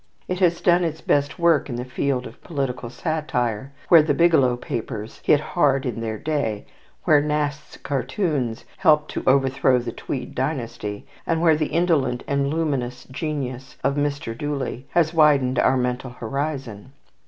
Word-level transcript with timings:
It 0.27 0.39
has 0.39 0.61
done 0.61 0.83
its 0.83 0.99
best 0.99 1.37
work 1.37 1.69
in 1.69 1.75
the 1.75 1.85
field 1.85 2.25
of 2.25 2.41
political 2.43 2.89
satire, 2.89 3.71
where 3.87 4.01
the 4.01 4.15
"Biglow 4.15 4.57
Papers" 4.57 5.21
hit 5.23 5.39
hard 5.39 5.85
in 5.85 6.01
their 6.01 6.17
day, 6.17 6.65
where 7.03 7.21
Nast's 7.21 7.77
cartoons 7.77 8.65
helped 8.77 9.11
to 9.11 9.23
overthrow 9.27 9.77
the 9.77 9.91
Tweed 9.91 10.33
dynasty, 10.33 11.05
and 11.27 11.39
where 11.39 11.55
the 11.55 11.67
indolent 11.67 12.23
and 12.25 12.47
luminous 12.47 13.03
genius 13.11 13.77
of 13.83 13.93
Mr. 13.93 14.35
Dooley 14.35 14.87
has 14.89 15.13
widened 15.13 15.59
our 15.59 15.77
mental 15.77 16.09
horizon. 16.09 16.93